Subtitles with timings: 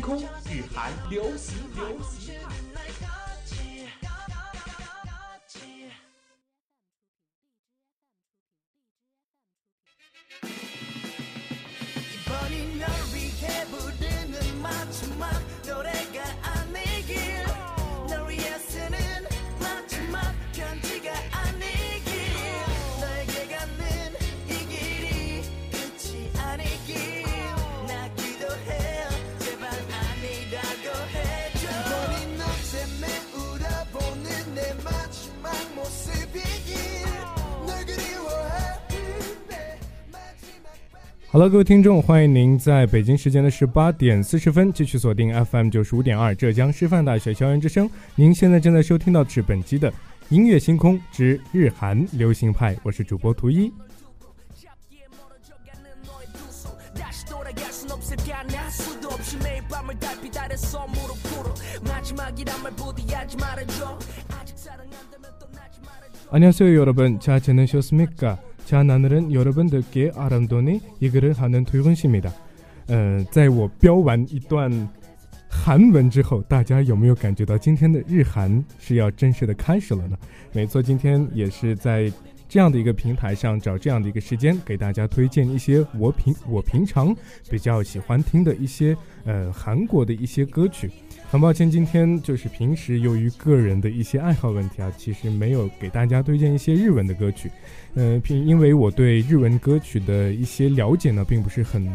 [0.00, 2.29] 空，日韩流行流行。
[41.29, 47.89] 好了，各位听众，欢迎您在北京时间的十八点四十分继续锁定 FM 九十五点二浙江师范大学校园之声。
[48.15, 49.91] 您现在正在收听到的是本期的
[50.29, 53.71] 音乐星空之日韩流行派，我是主播图一。
[66.31, 72.31] 안녕하세요여러분잘지내셨습니까 자, 나늘은 여러분들께 아름다운 이글을 하는 도윤씨입니다.
[72.87, 74.89] 呃，在我标完一段
[75.49, 80.17] 韩文之后，大家有没有感觉到今天的日韩是要正式的开始了呢？
[80.51, 82.11] 没错，今天也是在
[82.47, 87.15] 这样的一个平台上找这样的一个时间给大家推荐一些我平我平常
[87.49, 90.91] 比较喜欢听的一些呃韩国的一些歌曲。
[91.30, 97.48] 很抱歉，今天就是平时由于个人的一些爱好问题啊，其实没有给大家推荐一些日文的歌曲。
[97.94, 101.88] 呃，平因为我对日文歌曲的一些了解呢，并不是很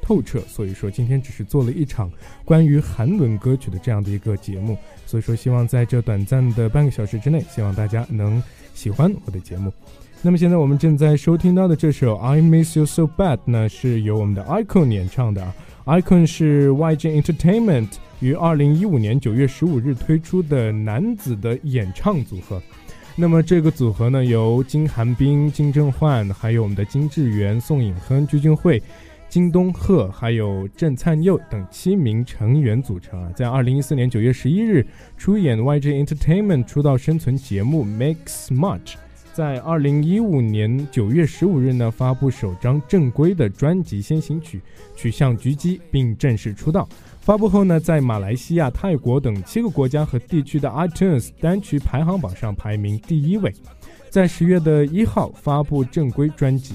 [0.00, 2.10] 透彻，所以说今天只是做了一场
[2.42, 4.78] 关于韩文歌曲的这样的一个节目。
[5.04, 9.70] 所以说，希望在这短暂的半个小时之内，希望大家能喜欢我的节目。
[10.22, 15.52] 那么现在我们正在收听到的这首《I Miss You So Bad》呢，是由我们的 Icon 演唱的。
[15.84, 17.88] Icon 是 YG Entertainment。
[18.20, 22.62] 于二零一五年九月十五日推出的男子的演唱组合，
[23.16, 28.82] 那么这个组合呢，由金韩彬、金正焕，还有我们的金智媛、宋颖亨、鞠婧祎、
[29.28, 33.30] 金东赫，还有郑灿佑等七名成员组成啊。
[33.34, 34.86] 在二零一四年九月十一日
[35.16, 38.78] 出演 YG Entertainment 出道生存节目《Mix Much》，
[39.32, 44.60] 在二零一五年九月十五日呢发布首张正规的专辑先行曲，
[44.96, 46.88] 取向狙击，并正式出道。
[47.20, 53.54] 发布后呢，在马来西亚、泰国等七个国家和地区的 iTunes 单曲排行榜上排名第一位，
[54.08, 56.74] 在十月的一号发布正规专辑。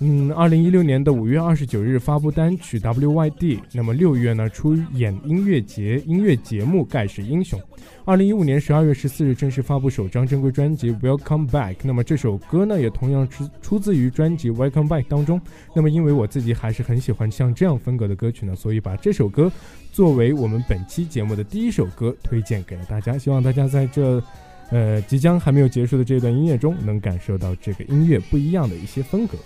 [0.00, 7.58] 嗯，二零一六年的五月二十九日发布单曲 WYD，那么六月呢出演音乐节音乐节目《盖世英雄》。
[8.04, 11.74] 二零一五年十二月十四日正式发布首张正规专辑《Welcome Back》。
[11.84, 15.40] 那么这首歌呢也同样出出自于专辑《Welcome Back》当中。
[15.74, 19.50] 那么因为我自己还是很喜欢像这样风格的歌曲呢，所以把这首歌
[19.92, 23.16] 作为我们本期节目的第一首歌推荐给了大家。
[23.16, 24.22] 希望大家在这
[24.70, 29.38] 呃即将还没有结束的这段音乐中能感受到这个音乐不一样的一些风格。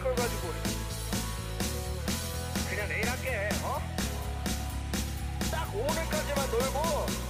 [0.00, 0.48] 걸 가지고
[2.70, 3.80] 그냥 내일 할게 어?
[5.50, 7.27] 딱 오늘까지만 놀고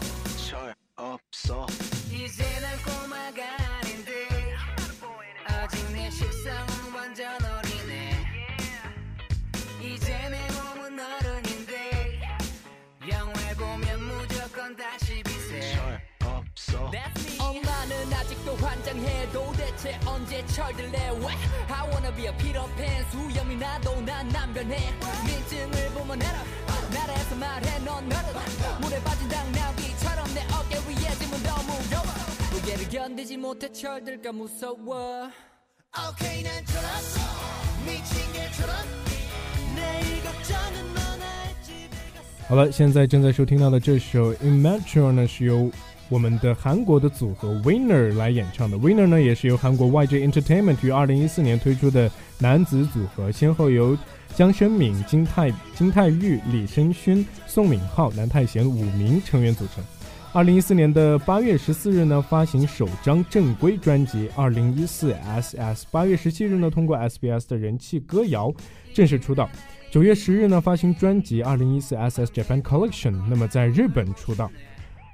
[42.48, 45.72] 好了，现在正在收听到的这首《Immature》呢，是由
[46.09, 48.77] 我们的韩国的组合 Winner 来演唱的。
[48.79, 53.97] Winner 呢，也是由韩国 YG Entertainment 于二零一四年推出的男子组合，先后由
[54.35, 59.85] 姜生敏、金泰金泰玉、李申勋、宋敏浩、南泰贤五名成员组成。
[60.33, 65.57] 二零一四年的八月十四日呢，发行首张正规专辑《二零一四 SS》。
[65.91, 68.53] 八月十七日呢，通过 SBS 的人气歌谣
[68.93, 69.49] 正式出道。
[69.91, 73.13] 九月十日呢，发行专辑《二零一四 SS Japan Collection》。
[73.29, 74.51] 那么在日本出道。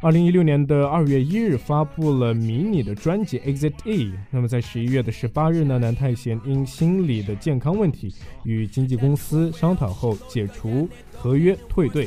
[0.05, 4.05] 二零一六年的二月一日，发布了迷你的专辑《Exit E》。
[4.31, 10.87] 那么在十一月的十八日呢，南泰贤因心理的健康问题，与经纪公司商讨后解除
[11.17, 12.07] 合约退队。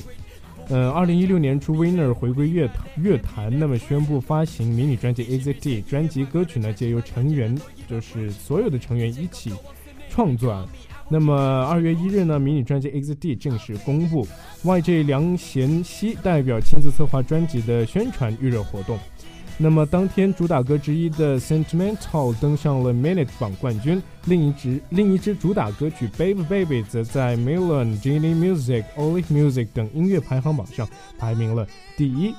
[0.69, 7.59] 呃，二零一六年初，Winner 回归乐乐坛，那么宣布发行迷你专辑《Exit E》，专辑歌曲呢，皆由成员，
[7.89, 9.51] 就是所有的成员一起
[10.07, 10.69] 创作。
[11.09, 11.33] 那么
[11.65, 14.27] 二月一日呢，迷你专辑《X D》正式公布
[14.63, 18.99] ，YJ 梁贤熙代表亲自策划专辑的宣传预热活动。
[19.57, 30.87] 那么当天主打歌之一的《Sentimental》登上了 Minute 榜冠军，另一支另一支主打歌曲《Baby Baby》则在 Melon、Genie Music、Olive Music 等音乐排行榜上
[31.17, 31.65] 排名了
[31.95, 32.35] 第一。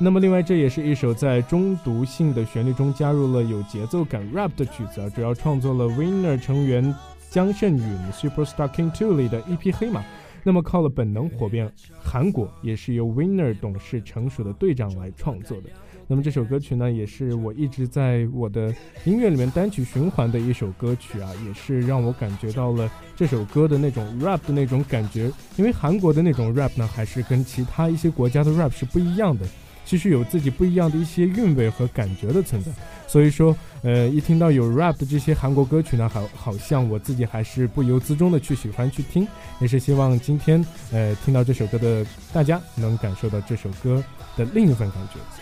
[0.00, 6.94] 那么另外，这也是一首在中毒性的旋律中加入了有节奏感 rap 的曲子，主要创作了 Winner 成员
[7.30, 7.82] 姜胜允
[8.12, 10.04] 《Superstar King Two》里的一匹黑马。
[10.44, 11.70] 那么靠了本能火遍
[12.02, 15.68] 韩国，也是由 Winner 懂事成熟的队长来创作的。
[16.06, 25.30] 那么这首歌曲呢，也是我一直在我的音乐里面单曲循环的一首歌曲啊，也是让我感觉到了这首歌的那种 rap 的那种感觉。
[25.56, 29.46] 因为韩国的那种 rap 呢，还是跟其他一些国家的 rap 是不一样的，
[29.88, 32.70] 其实有自己不一样的一些韵味和感觉的存在。
[33.06, 39.26] 所以说，呃，一听到有 rap 的这些韩国歌曲呢，好，好像我自己还是不由自主的去喜欢去听。
[39.60, 40.62] 也是希望今天，
[40.92, 42.04] 呃，听到这首歌的
[42.34, 44.04] 大家能感受到这首歌
[44.36, 45.37] 的另一份感觉。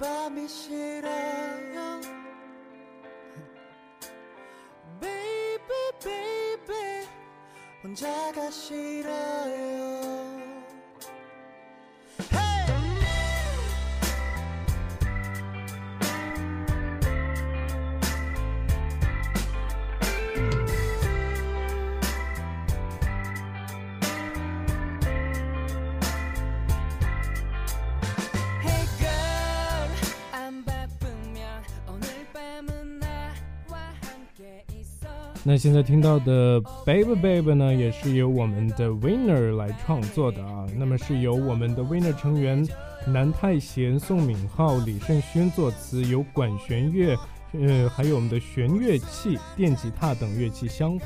[0.00, 1.89] 밤이 싫어요
[35.42, 40.66] 那现在听到的 Baby Baby 呢，也是由我们的 Winner 来创作的啊。
[40.76, 42.66] 那么是由我们的 Winner 成员
[43.06, 47.16] 南泰贤、宋敏浩、李胜轩作词，由管弦乐，
[47.52, 51.04] 呃，还有我们的弦乐器、电吉他等乐器相辅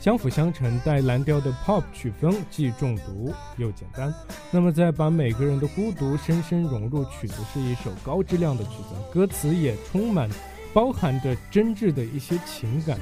[0.00, 4.10] 相辅相成，带蓝调的 Pop 曲风，既中毒又简单。
[4.50, 10.26] 那么再把每个人的孤独深深融入曲子，是一首高质量的曲子，歌词也充满
[10.72, 12.98] 包含着真挚的一些情感。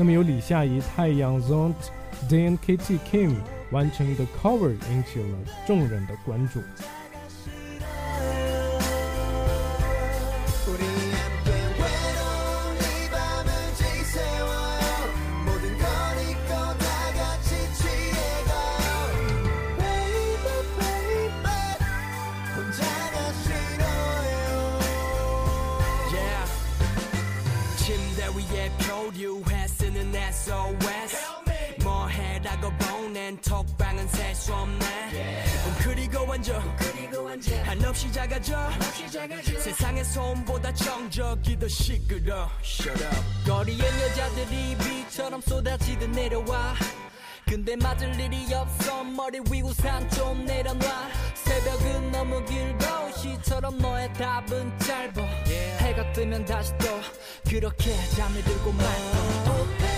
[0.00, 1.74] 那么由李夏怡、太阳 Zont、
[2.30, 3.00] Dan、K.T.
[3.10, 3.34] Kim
[3.72, 6.60] 完成的 cover 引起了众人的关注。
[43.46, 46.74] 거리엔 여자들이 비처럼 쏟아지듯 내려와.
[47.46, 49.02] 근데 맞을 일이 없어.
[49.04, 51.08] 머리 위 우산 좀 내려놔.
[51.34, 52.84] 새벽은 너무 길고
[53.16, 55.22] 시처럼 너의 답은 짧아.
[55.46, 55.84] yeah.
[55.84, 56.86] 해가 뜨면 다시 또
[57.48, 59.97] 그렇게 잠이 들고 말 oh,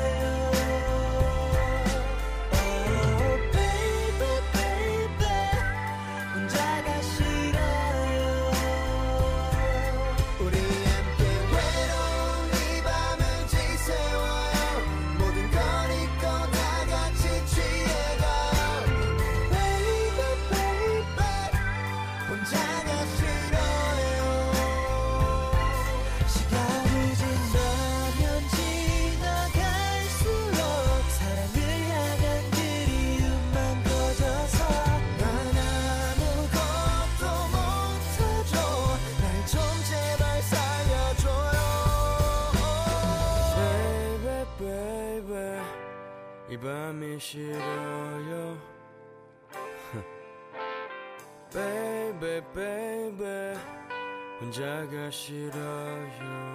[55.11, 56.53] 싫어요.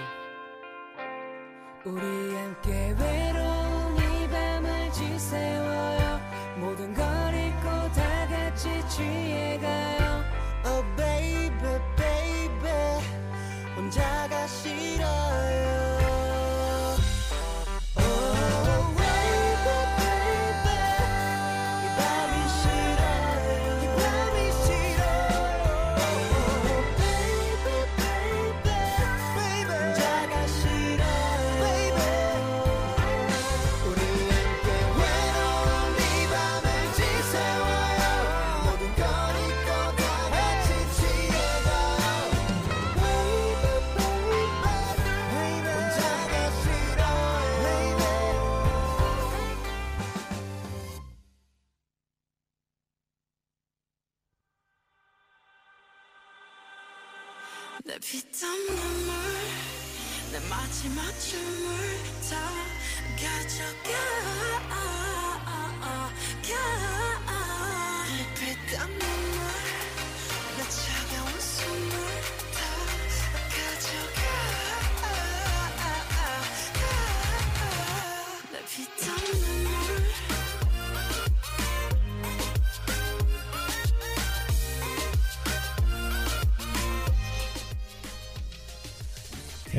[1.84, 6.20] 우리 함께 외로운 이 밤을 지새워요.
[6.58, 10.24] 모든 걸 잊고 다 같이 취해가요.
[10.64, 13.04] Oh baby baby.
[13.76, 15.85] 혼자가 싫어요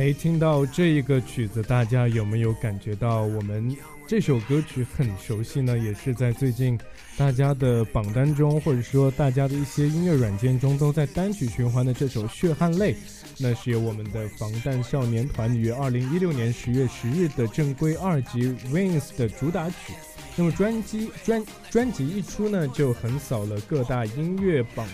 [0.08, 3.76] 哎，听到这一个曲子，大家有没有感觉到我们
[4.08, 5.78] 这首歌曲很熟悉呢？
[5.78, 6.80] 也是在最近
[7.18, 12.94] 大家的榜单中，或者说大家的一些音乐软件中都在单曲循环的这首《血汗泪》，
[13.38, 19.92] 那是由我们的防弹少年团于二零一六年十月十日的正规二辑《Wings》的主打曲。
[20.38, 24.88] 那么专辑专专辑一出呢，就横扫了各大音乐榜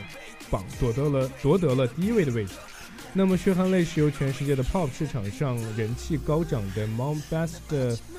[0.49, 2.53] 榜，夺得了夺得了第一位的位置。
[3.15, 7.59] 那么，《血汗泪》是由全世界的 pop 市场上人气高涨的 Mombast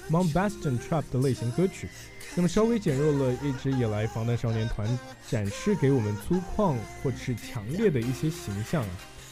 [0.08, 1.88] Mombaston Trap 的类型歌曲。
[2.36, 4.96] 那么，稍微减弱了一直以来防弹少年团
[5.28, 8.84] 展示给我们粗犷或者是强烈的一些形象，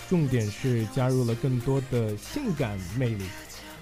[0.08, 3.24] 重点是加入了更多的性感魅力。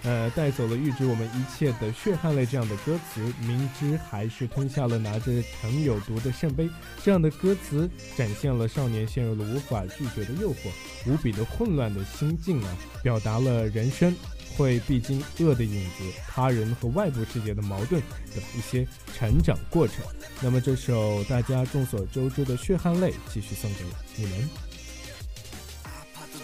[0.02, 6.68] 呃，带走了预知我们一切的血汗泪这样的歌词，明知还是吞下了拿着盛有毒的圣杯。
[7.02, 10.70] 这样的歌词展现了少年陷入了无法拒绝的诱惑，
[11.06, 14.14] 无比的混乱的心境啊，表达了人生
[14.56, 18.00] 会必经恶的影子、他人和外部世界的矛盾
[18.34, 19.96] 的一些成长过程。
[20.40, 23.84] 那么这首大家众所周知的血汗泪，继续送给
[24.16, 24.69] 你们。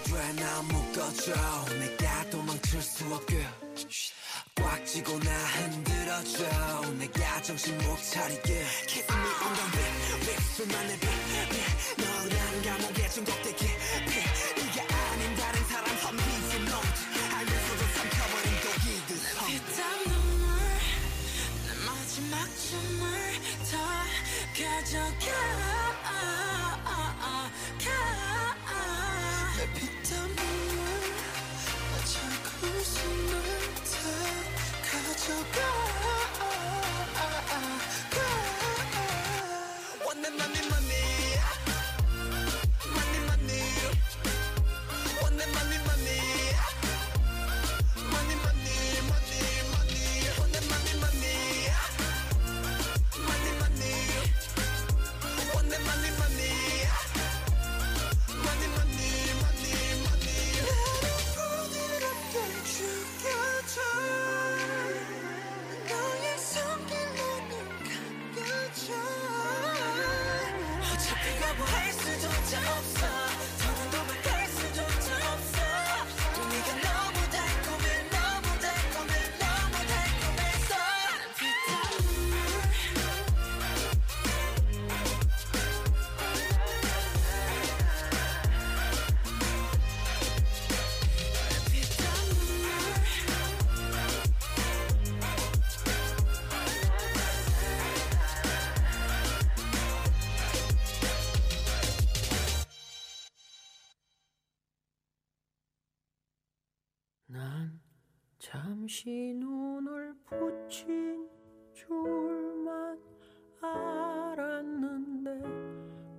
[0.06, 1.32] 돼나 묶어줘?
[1.78, 3.44] 내가 도망칠 수 없게.
[4.54, 6.92] 꽉 쥐고 나 흔들어줘.
[6.92, 8.64] 내가 정신 못 차리게.
[8.86, 11.06] Kiss me on the lip lip 수만의 빛
[11.98, 13.66] 너란 감옥에 중독되게.
[14.56, 16.88] 네가 아닌 다른 사람 선비지 note
[17.36, 19.10] 알면서도 삼켜버린 독이듯
[19.46, 20.46] 피땀 눈물
[21.66, 23.04] 내 마지막 춤을
[23.70, 23.74] 다
[24.54, 25.85] 가져가 가.
[35.26, 35.95] 다가
[108.48, 111.28] 잠시 눈을 붙인
[111.74, 112.96] 줄만
[113.60, 115.30] 알았는데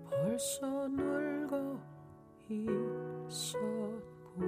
[0.03, 1.79] 벌써 늙어
[2.49, 4.41] 있었고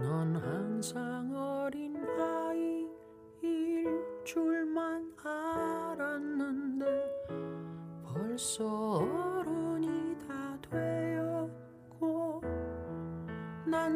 [0.00, 6.84] 넌 항상 어린 아이일 줄만 알았는데
[8.02, 9.37] 벌써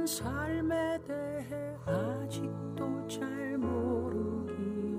[0.07, 4.98] 삶에 대해 아직도 잘 모르기에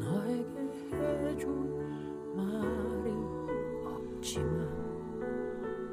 [0.00, 0.58] 너에게
[0.90, 1.46] 해줄
[2.34, 3.12] 말이
[3.86, 4.68] 없지만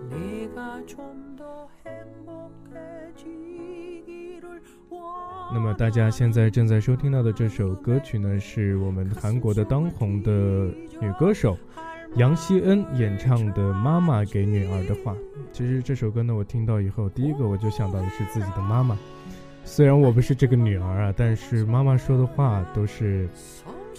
[0.10, 4.62] 네가 좀 더 행복해지기를
[5.54, 11.58] 那么大家现在正在收听到的这首歌曲呢，是我们韩国的当红的女歌手
[12.17, 15.13] 杨希恩演唱的《妈妈给女儿的话》。
[15.53, 18.99] 其实这首歌呢，我听到以后，第一个我就想到的是自己的妈妈。
[19.65, 23.29] 虽然我不是这个女儿啊，但是妈妈说的话都是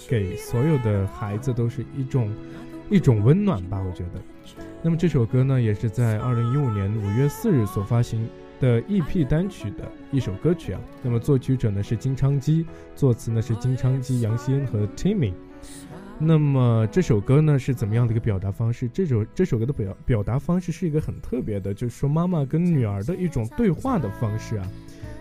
[0.09, 2.33] 给所有的孩子都是一种
[2.89, 4.19] 一种温暖吧，我觉得。
[4.81, 8.27] 那么这首歌呢，也是在二零一五年五月四日所发行
[8.59, 10.81] 的 EP 单曲的一首歌曲啊。
[11.03, 15.33] 那么作曲者呢是金昌基，作词呢是金昌基、杨希恩和 Timmy。
[16.19, 18.89] 那么这首歌呢是怎么样的一个表达方式？
[18.89, 24.67] 这首这首歌的表表达方式是一个很特别的，就是说妈妈跟女儿的一种对话的方式啊。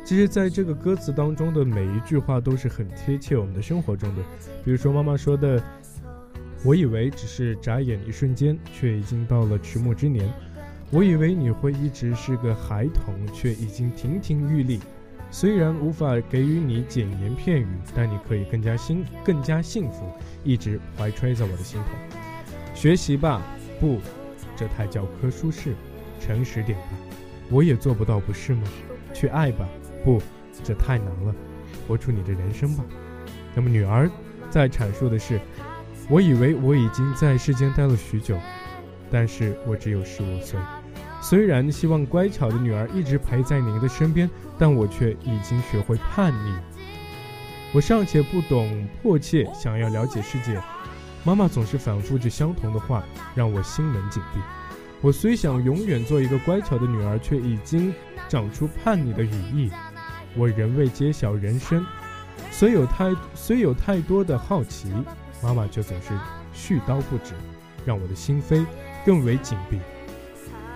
[0.05, 4.23] 其实，在这个歌词当中的每一句话都是很贴切我们的生活中的，
[4.65, 5.63] 比如说妈妈说的。
[6.65, 10.29] 我以为只是眨眼一瞬间，却已经到了迟暮之年。
[10.91, 14.81] 我以为你会一直是个孩童，却已经亭亭玉立。
[15.31, 20.11] 虽然无法给予你简言片语，但你可以更加幸更加幸福，
[20.45, 22.17] 一直怀揣在我的心头。
[22.75, 23.43] 学习吧，
[23.81, 24.01] 不，
[24.57, 25.75] 这太教科书式。
[26.19, 26.89] 诚实点吧，
[27.51, 28.63] 我也做不到，不是吗？
[29.13, 29.69] 去爱吧，
[30.05, 30.21] 不，
[30.65, 31.35] 这太难了。
[31.87, 32.85] 活出你的人生吧。
[33.55, 34.11] 那么女儿
[34.51, 35.41] 在阐述的是。
[36.09, 38.39] 我以为我已经在世间待了许久，
[39.11, 40.57] 但是我只有十五岁。
[41.29, 46.55] 虽然希望乖巧的女儿一直陪在您的身边，但我却已经学会叛逆。
[47.73, 50.63] 我尚且不懂迫切想要了解世界，
[51.25, 53.03] 妈妈总是反复着相同的话，
[53.35, 54.41] 让我心门紧闭。
[55.01, 57.93] 我虽想永远做一个乖巧的女儿，却已经
[58.29, 59.69] 长出叛逆的羽翼。
[60.37, 61.85] 我仍未揭晓人生，
[62.53, 64.93] 虽有太虽有太多的好奇。
[65.43, 66.15] 妈妈却总是
[66.55, 67.35] 絮叨不止，
[67.85, 68.65] 让我的心扉
[69.05, 69.81] 更为紧闭。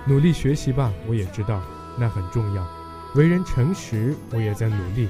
[0.07, 1.63] 努力学习吧，我也知道
[1.99, 2.67] 那很重要。
[3.15, 5.09] 为人诚实，我也在努力。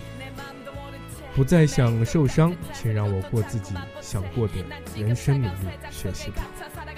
[1.35, 4.55] 不再想受伤，请让我过自己想过的
[4.96, 6.42] 人生，努力学习吧。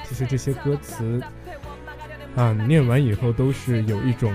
[0.04, 1.22] 其实这些歌词
[2.34, 4.32] 啊，念完以后都是有一种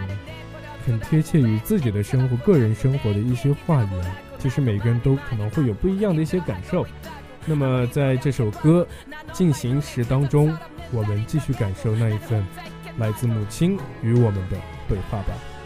[0.86, 3.90] 很贴切于自己的生活、个人生活的一些话语。
[4.38, 6.86] 其实每个人都可能会有不一样的一些感受。
[7.46, 8.88] 那么，在这首歌
[9.34, 10.56] 进行时当中，
[10.92, 12.46] 我们继续感受那一份
[12.98, 14.58] 来自母亲与我们的
[14.88, 15.57] 对话吧。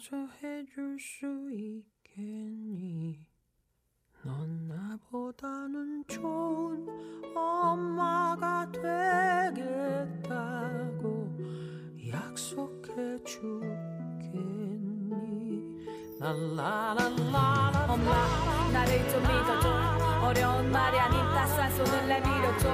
[0.00, 3.26] 용서해 줄 수 있겠니?
[4.24, 6.88] 넌 나보다는 좋은
[7.36, 8.72] 엄마가
[9.52, 10.48] 되겠다고
[12.08, 13.60] 약속해 주겠니?
[16.18, 19.68] 랄라랄라 엄마 나를 좀 믿어줘
[20.22, 22.70] 어려운 말이 아닌 따스한 손을 내밀어줘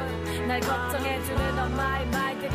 [0.47, 2.46] 날 걱정해주는 엄마의 말들이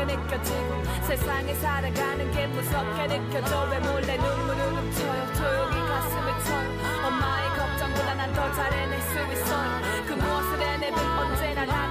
[0.00, 3.64] 무겁게 느껴지고 세상에 살아가는 게 무섭게 느껴져?
[3.70, 5.32] 왜 몰래 눈물을 훔쳐요?
[5.34, 7.06] 조용히 가슴을 쳐요.
[7.06, 9.80] 엄마의 걱정보다 난 더 잘해낼 수 있어요.
[10.06, 11.89] 그 무엇을 해내든 언제나 난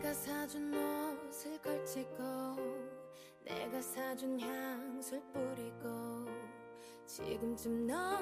[0.00, 2.56] 내가 사준 옷 옷을 걸치고
[3.44, 6.26] 내가 사준 향수를 뿌리고
[7.04, 8.18] 지금쯤 넌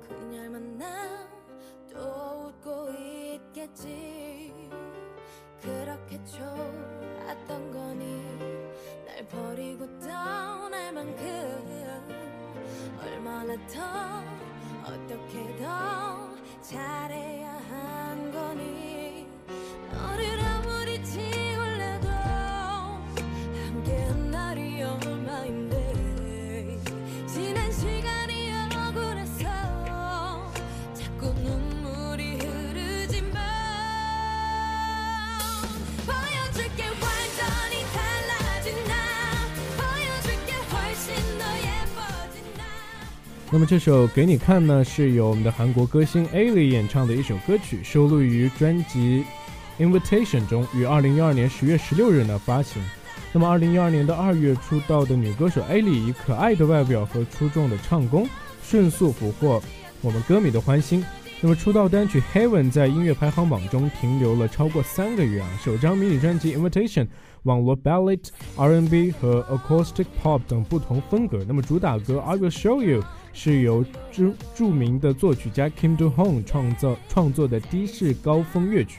[0.00, 1.28] 그녀를 만나
[1.88, 4.52] 또 웃고 있겠지.
[5.62, 8.38] 그렇게 좋았던 거니
[9.06, 12.08] 날 버리고 떠날 만큼
[13.00, 14.24] 얼마나 더
[14.92, 17.95] 어떻게 더 잘해야 한거
[43.56, 49.24] 那么这首《给你看》呢，是由我们的韩国歌星 A 里演唱的一首歌曲，收录于专辑
[49.82, 52.82] 《Invitation》中，于二零一二年十月十六日呢发行。
[53.32, 58.28] 那么二零一二年的二月出道的女歌手 A 里，以可爱的外表和出众的唱功，
[58.62, 59.62] 迅速俘获
[60.02, 61.02] 我们歌迷的欢心。
[61.40, 65.48] 那么出道单曲《Heaven》在音乐排行榜中停留了超过三个月啊！
[65.64, 67.04] 首张迷你专辑《Invitation》
[67.44, 68.20] 网络 ballad、
[68.56, 71.42] R&B 和 acoustic pop 等不同风格。
[71.48, 73.00] 那么主打歌《I Will Show You》
[73.36, 78.98] 是由著著名的作曲家 Kim Do Hoon 创造创作的低式高峰乐曲，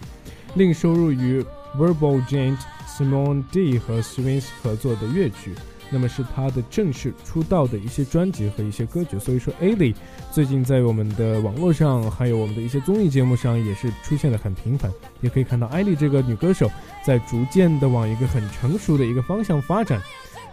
[0.53, 1.43] 另收录于
[1.75, 5.55] Verbal Giant、Simone D 和 Swings 合作的乐曲。
[5.89, 9.95] 那么是他的正式出道的一些专辑和一些歌曲，所以说 Ali
[10.31, 14.91] 最近在我们的网络上，还有我们的一些综艺节目上，也是出现的很频繁。
[15.21, 16.69] 也可以看到艾丽这个女歌手
[17.03, 19.99] 在逐渐的往一个很成熟的一个方向发展。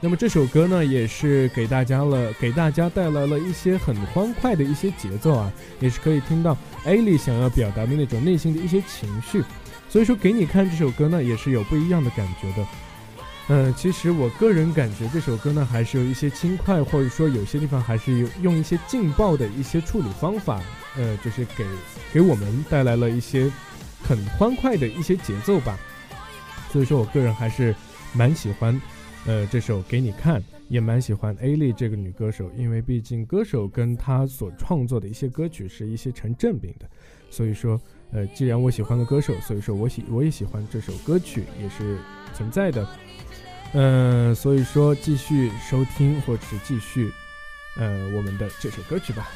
[0.01, 9.43] 那么这首歌呢，也是给大家了，给大家带来了一些很欢快的一些节奏啊，也是可以听到艾丽想要表达的那种内心的一些情绪。
[9.89, 12.67] 所以说，给你看这首歌呢，也是有不一样的感觉的。
[13.49, 20.61] 嗯，其实我个人感觉这首歌呢，还是有一些轻快，或者说有些地方还是有用一些劲爆的一些处理方法，
[20.97, 21.65] 呃，就是给
[22.13, 23.51] 给我们带来了一些
[24.03, 25.79] 很欢快的一些节奏吧。
[26.73, 27.75] 所以说我个人还是
[28.13, 28.81] 蛮喜欢，
[29.27, 36.89] 呃，这首给你看，也蛮喜欢 A 丽这个女歌手，因为毕竟歌手跟她所创作的一些歌曲是一些成正比的，
[37.31, 37.81] 所以说，
[38.13, 41.97] 呃，既然我喜欢的歌手，所以说我喜我也喜欢这首歌曲，也是
[42.35, 42.87] 存在的。
[43.73, 47.11] 嗯、所以说继续收听或者是继续，
[47.77, 49.27] 呃，我们的这首歌曲吧。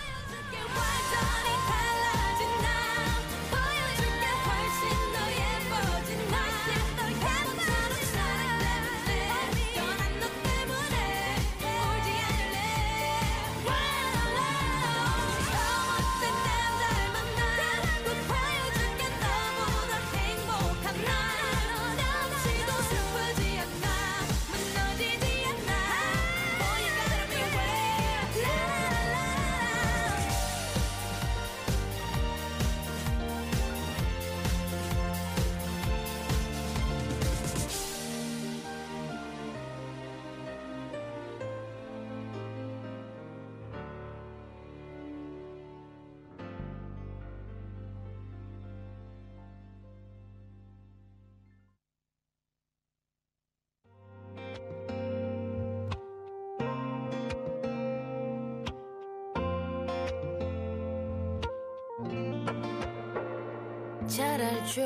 [64.17, 64.85] 잘 알죠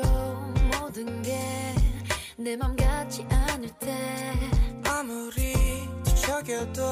[0.80, 1.38] 모든 게
[2.40, 3.92] 내 맘 같지 않을 때
[4.84, 5.54] 아무리
[6.04, 6.82] 뒤척여도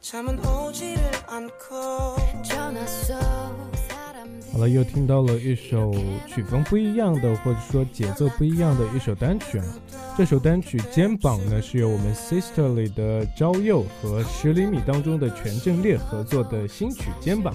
[0.00, 3.16] 잠은 오지를 않고 전화 속
[3.88, 5.90] 사람들 好了，又听到了一首
[6.28, 9.64] 曲风不一样的，或者说节奏不一样的一首单曲啊。
[10.18, 17.54] 这首单曲《肩膀》呢，是由我们 Sisterly 的昭佑和十厘米当中的全正烈合作的新曲《肩膀》，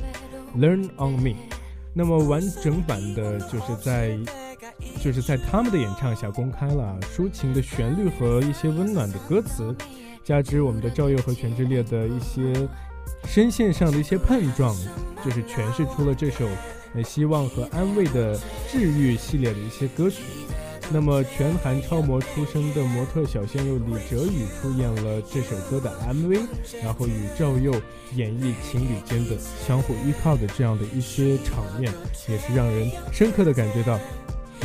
[0.59, 1.35] Learn on Me。
[1.94, 4.18] 那么完整版的就是在
[5.00, 9.74] 就是在他们的演唱下公开了，抒情的旋律和一些温暖的歌词，
[10.24, 12.68] 加之我们的赵又和全智烈的一些
[13.26, 14.74] 声线上的一些碰撞，
[15.24, 16.48] 就是诠释出了这首
[16.94, 18.38] 呃希望和安慰的
[18.70, 20.22] 治愈系列的一些歌曲。
[20.91, 26.47] 那么，全韩超模出身的模特小鲜肉李哲宇出演了这首歌的 MV，
[26.81, 27.73] 然后与赵佑
[28.15, 31.91] 演绎情侣间的相互依靠的这样的一些场面，
[32.29, 33.99] 也是让人深刻的感觉到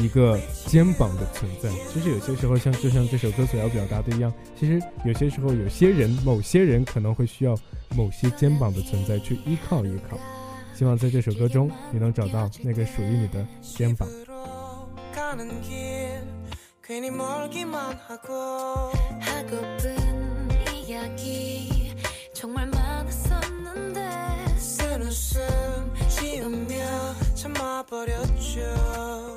[0.01, 1.69] 一个肩膀的存在。
[1.93, 7.59] 其实有些时候，像就像这首歌所要表达的一样，其实有些时候，有些人、某些人可能会需要
[7.97, 10.17] 某些肩膀的存在去依靠依靠。
[10.73, 14.09] 希望在这首歌中，你能找到那个属于你的肩膀。
[15.15, 16.06] 가는 길
[16.88, 18.93] 괜히 멀기만 하고.
[19.19, 21.93] 하고픈 이야기
[22.32, 26.76] 정말 많았었는데 쓴 웃음 지으며
[27.36, 29.37] 참아버렸죠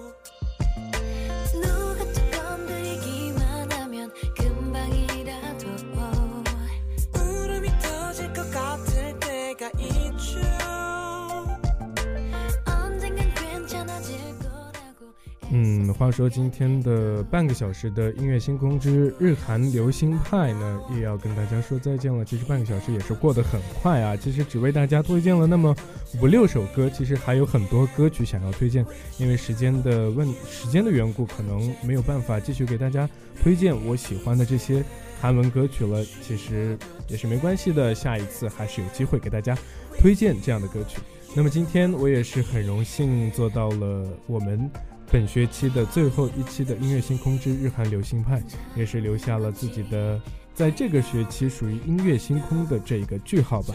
[15.93, 22.25] 话说今天的半个小时的音乐星空之日韩流行派呢，也要跟大家说再见了。
[22.25, 25.75] 其实半个小时也是过得很快啊，其实只为大家推荐了那么
[26.21, 28.85] 五六首歌，其实还有很多歌曲想要推荐，
[29.19, 33.09] 因为时间的问时间的缘故，可能没有办法继续给大家
[33.43, 34.85] 推荐我喜欢的这些
[35.21, 36.05] 韩文歌曲了。
[36.23, 36.77] 其实
[37.09, 39.57] 也是没关系的，下一次还是有机会给大家
[39.99, 40.99] 推荐这样的歌曲。
[41.35, 44.71] 那么今天我也是很荣幸做到了我们。
[45.11, 48.41] 本学期的最后一期的音乐星空之日韩流行派，
[48.77, 50.21] 也是留下了自己的
[50.55, 53.75] 在这个学期属于音乐星空的这一个句号吧。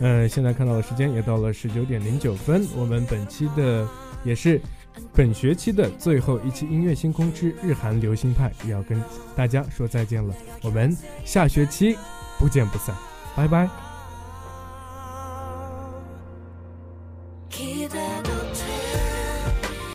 [0.00, 3.88] 嗯，现在看到的时间也到了十九点零九分，我们本期的
[4.24, 4.60] 也是
[5.14, 9.02] 本学期的最后一期音乐星空之日韩流行派，也要跟
[9.34, 10.34] 大家说再见了。
[10.62, 11.96] 我们下学期
[12.38, 12.94] 不见不散，
[13.34, 13.87] 拜拜。